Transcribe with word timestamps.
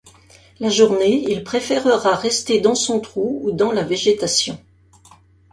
La 0.59 0.69
journée 0.69 1.27
il 1.29 1.43
préfèrera 1.43 2.15
rester 2.15 2.59
dans 2.59 2.73
son 2.73 2.99
trou 3.01 3.39
ou 3.43 3.51
dans 3.51 3.71
la 3.71 3.83
végétation. 3.83 4.57